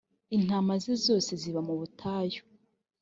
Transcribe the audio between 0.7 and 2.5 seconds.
ze zose ziba mubutayu.